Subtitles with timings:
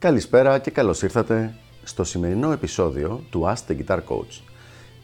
[0.00, 4.40] Καλησπέρα και καλώς ήρθατε στο σημερινό επεισόδιο του Ask the Guitar Coach.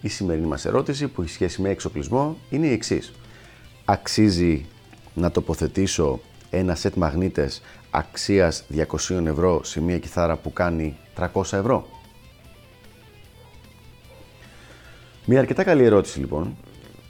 [0.00, 3.12] Η σημερινή μας ερώτηση που έχει σχέση με εξοπλισμό είναι η εξής.
[3.84, 4.66] Αξίζει
[5.14, 6.20] να τοποθετήσω
[6.50, 8.64] ένα σετ μαγνήτες αξίας
[9.08, 11.86] 200 ευρώ σε μια κιθάρα που κάνει 300 ευρώ;
[15.24, 16.56] Μια αρκετά καλή ερώτηση λοιπόν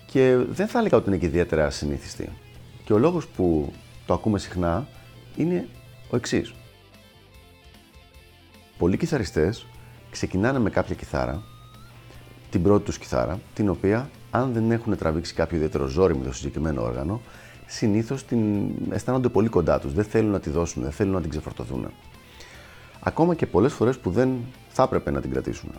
[0.07, 2.31] και δεν θα έλεγα ότι είναι και ιδιαίτερα συνήθιστη.
[2.85, 3.73] Και ο λόγος που
[4.07, 4.89] το ακούμε συχνά
[5.37, 5.69] είναι
[6.11, 6.55] ο εξής.
[8.79, 9.67] Πολλοί κιθαριστές
[10.11, 11.43] ξεκινάνε με κάποια κιθάρα,
[12.51, 16.33] την πρώτη τους κιθάρα, την οποία αν δεν έχουν τραβήξει κάποιο ιδιαίτερο ζόρι με το
[16.33, 17.21] συγκεκριμένο όργανο,
[17.67, 19.93] συνήθως την αισθάνονται πολύ κοντά τους.
[19.93, 21.91] Δεν θέλουν να τη δώσουν, δεν θέλουν να την ξεφορτωθούν.
[23.01, 24.31] Ακόμα και πολλές φορές που δεν
[24.69, 25.71] θα έπρεπε να την κρατήσουν.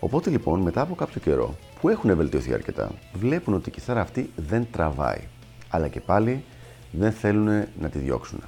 [0.00, 4.30] Οπότε λοιπόν, μετά από κάποιο καιρό που έχουν βελτιωθεί αρκετά, βλέπουν ότι η κιθάρα αυτή
[4.36, 5.20] δεν τραβάει.
[5.68, 6.44] Αλλά και πάλι
[6.90, 8.40] δεν θέλουν να τη διώξουν.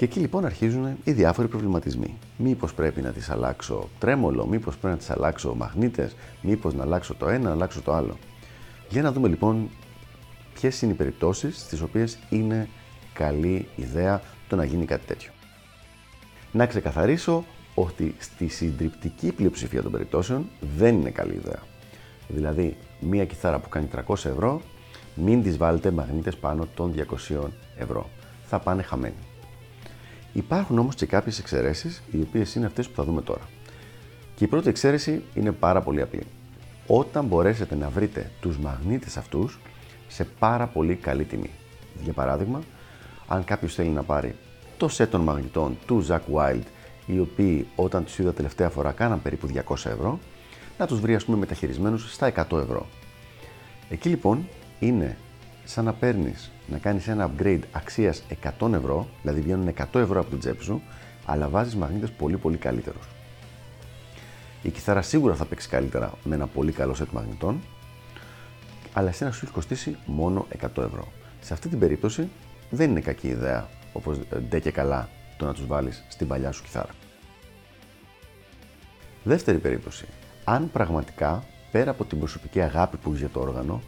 [0.00, 2.18] Και εκεί λοιπόν αρχίζουν οι διάφοροι προβληματισμοί.
[2.36, 7.14] Μήπως πρέπει να τη αλλάξω τρέμολο, μήπως πρέπει να τη αλλάξω μαγνήτες, μήπως να αλλάξω
[7.14, 8.16] το ένα, να αλλάξω το άλλο.
[8.88, 9.68] Για να δούμε λοιπόν
[10.54, 12.68] ποιες είναι οι περιπτώσεις στις οποίες είναι
[13.12, 15.30] καλή ιδέα το να γίνει κάτι τέτοιο.
[16.52, 21.62] Να ξεκαθαρίσω ότι στη συντριπτική πλειοψηφία των περιπτώσεων δεν είναι καλή ιδέα.
[22.28, 24.60] Δηλαδή, μία κιθάρα που κάνει 300 ευρώ,
[25.14, 26.94] μην τις βάλετε μαγνήτες πάνω των
[27.30, 28.08] 200 ευρώ.
[28.46, 29.29] Θα πάνε χαμένοι.
[30.32, 33.48] Υπάρχουν όμως και κάποιες εξαιρέσεις, οι οποίες είναι αυτές που θα δούμε τώρα.
[34.34, 36.22] Και η πρώτη εξαίρεση είναι πάρα πολύ απλή.
[36.86, 39.60] Όταν μπορέσετε να βρείτε τους μαγνήτες αυτούς
[40.08, 41.50] σε πάρα πολύ καλή τιμή.
[42.02, 42.60] Για παράδειγμα,
[43.28, 44.34] αν κάποιος θέλει να πάρει
[44.76, 46.62] το σετ των μαγνητών του Zack Wild,
[47.06, 50.18] οι οποίοι όταν τους είδα τελευταία φορά κάναν περίπου 200 ευρώ,
[50.78, 52.86] να τους βρει ας πούμε μεταχειρισμένους στα 100 ευρώ.
[53.88, 55.16] Εκεί λοιπόν είναι
[55.64, 58.22] σαν να παίρνεις να κάνεις ένα upgrade αξίας
[58.58, 60.82] 100 ευρώ, δηλαδή βγαίνουν 100 ευρώ από την τσέπη σου,
[61.24, 63.08] αλλά βάζεις μαγνήτες πολύ πολύ καλύτερους.
[64.62, 67.60] Η κιθάρα σίγουρα θα παίξει καλύτερα με ένα πολύ καλό σετ μαγνητών,
[68.92, 71.08] αλλά εσένα σου έχει κοστίσει μόνο 100 ευρώ.
[71.40, 72.28] Σε αυτή την περίπτωση
[72.70, 76.62] δεν είναι κακή ιδέα, όπως ντε και καλά, το να τους βάλεις στην παλιά σου
[76.62, 76.90] κιθάρα.
[79.22, 80.06] Δεύτερη περίπτωση.
[80.44, 83.82] Αν πραγματικά, πέρα από την προσωπική αγάπη που έχεις για το όργανο,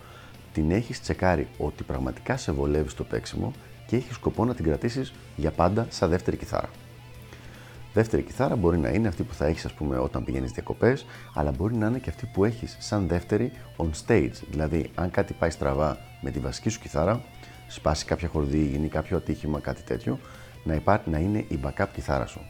[0.53, 3.53] την έχεις τσεκάρει ότι πραγματικά σε βολεύει στο παίξιμο
[3.87, 6.69] και έχεις σκοπό να την κρατήσεις για πάντα σαν δεύτερη κιθάρα.
[7.93, 11.51] Δεύτερη κιθάρα μπορεί να είναι αυτή που θα έχεις, ας πούμε, όταν πηγαίνεις διακοπές, αλλά
[11.51, 14.33] μπορεί να είναι και αυτή που έχεις σαν δεύτερη on stage.
[14.51, 17.23] Δηλαδή, αν κάτι πάει στραβά με τη βασική σου κιθάρα,
[17.69, 20.19] σπάσει κάποια χορδή, γίνει κάποιο ατύχημα, κάτι τέτοιο,
[20.65, 22.41] να, υπάρχει, να είναι η backup κιθάρα σου.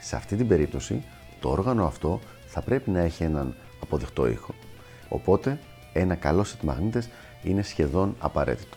[0.00, 1.02] Σε αυτή την περίπτωση,
[1.40, 4.54] το όργανο αυτό θα πρέπει να έχει έναν αποδεκτό ήχο.
[5.08, 5.58] Οπότε,
[5.92, 7.08] ένα καλό set μαγνήτες
[7.42, 8.76] είναι σχεδόν απαραίτητο.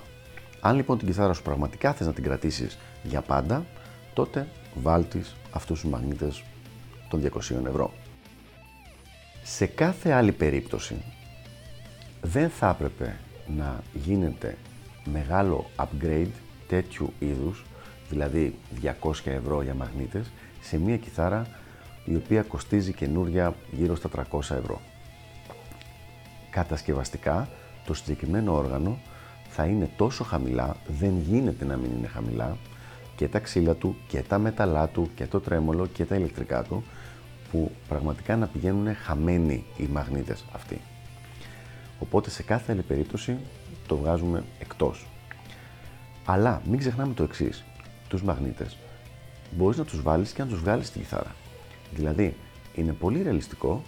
[0.62, 3.66] Αν λοιπόν την κιθάρα σου πραγματικά θες να την κρατήσεις για πάντα,
[4.13, 6.44] τότε βάλτης αυτούς τους μαγνήτες
[7.09, 7.94] των 200 ευρώ.
[9.44, 10.96] Σε κάθε άλλη περίπτωση
[12.22, 13.16] δεν θα έπρεπε
[13.57, 14.57] να γίνεται
[15.06, 16.31] μεγάλο upgrade
[16.68, 17.66] τέτοιου είδους,
[18.09, 20.31] δηλαδή 200 ευρώ για μαγνήτες,
[20.62, 21.47] σε μια κιθάρα
[22.06, 24.81] η οποία κοστίζει καινούρια γύρω στα 300 ευρώ.
[26.50, 27.50] Κατασκευαστικά,
[27.86, 29.00] το συγκεκριμένο όργανο
[29.50, 32.58] θα είναι τόσο χαμηλά, δεν γίνεται να μην είναι χαμηλά,
[33.16, 36.84] και τα ξύλα του και τα μεταλλά του και το τρέμολο και τα ηλεκτρικά του
[37.52, 40.82] που πραγματικά να πηγαίνουν χαμένοι οι μαγνήτες αυτοί.
[42.00, 43.38] Οπότε σε κάθε άλλη περίπτωση
[43.88, 45.08] το βγάζουμε εκτός.
[46.26, 47.64] Αλλά μην ξεχνάμε το εξής.
[48.08, 48.78] Τους μαγνήτες
[49.52, 51.36] μπορείς να τους βάλεις και να τους βγάλεις στην κιθάρα.
[51.92, 52.36] Δηλαδή
[52.76, 53.84] είναι πολύ ρεαλιστικό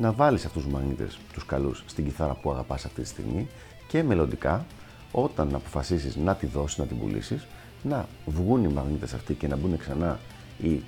[0.00, 3.48] να βάλεις αυτούς τους μαγνήτες, τους καλούς, στην κιθάρα που αγαπάς αυτή τη στιγμή
[3.88, 4.64] και μελλοντικά
[5.12, 7.46] όταν αποφασίσεις να τη δώσεις, να την πουλήσεις,
[7.82, 10.18] να βγουν οι μαγνήτες αυτοί και να μπουν ξανά
[10.62, 10.82] οι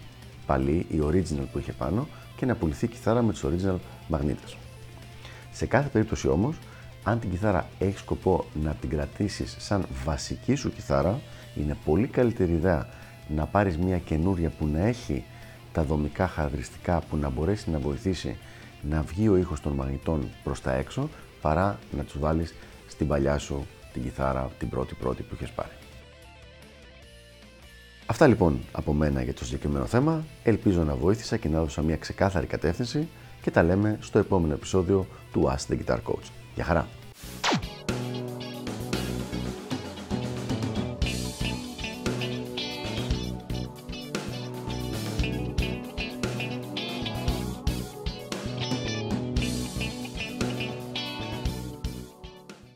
[0.47, 3.77] παλιοί, οι original που είχε πάνω και να πουληθεί η κιθάρα με τους original
[4.09, 4.57] μαγνήτες.
[5.53, 6.57] Σε κάθε περίπτωση όμως,
[7.03, 11.21] αν την κιθάρα έχεις σκοπό να την κρατήσεις σαν βασική σου κιθάρα,
[11.57, 12.87] είναι πολύ καλύτερη ιδέα
[13.29, 15.25] να πάρεις μια καινούρια που να έχει
[15.73, 18.37] τα δομικά χαρακτηριστικά που να μπορέσει να βοηθήσει
[18.83, 21.09] να βγει ο ήχος των μαγνητών προς τα έξω
[21.41, 22.55] παρά να τους βάλεις
[22.89, 25.73] στην παλιά σου την κιθάρα την πρώτη πρώτη που είχες πάρει.
[28.07, 30.25] Αυτά λοιπόν από μένα για το συγκεκριμένο θέμα.
[30.43, 33.09] Ελπίζω να βοήθησα και να έδωσα μια ξεκάθαρη κατεύθυνση
[33.43, 36.31] και τα λέμε στο επόμενο επεισόδιο του Ask the Guitar Coach.
[36.55, 37.00] Γεια χαρά!